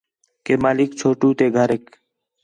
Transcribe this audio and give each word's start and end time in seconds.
کہ 0.45 0.53
مالک 0.63 0.89
چھوٹو 0.99 1.29
تے 1.37 1.45
گھریک 1.55 1.85